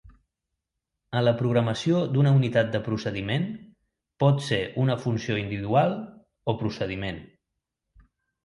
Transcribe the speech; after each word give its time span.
En 1.19 1.21
la 1.27 1.33
programació 1.41 1.99
d'una 2.15 2.31
unitat 2.37 2.71
de 2.77 2.81
procediment 2.87 3.45
pot 4.25 4.41
ser 4.49 4.61
una 4.85 4.97
funció 5.05 5.39
individual 5.43 5.95
o 6.53 6.57
procediment. 6.63 7.21